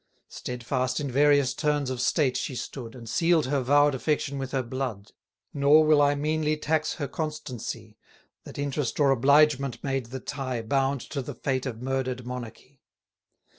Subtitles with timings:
[0.29, 4.63] Steadfast in various turns of state she stood, And seal'd her vow'd affection with her
[4.63, 5.11] blood:
[5.53, 7.99] Nor will I meanly tax her constancy,
[8.43, 12.81] That interest or obligement made the tie Bound to the fate of murder'd monarchy.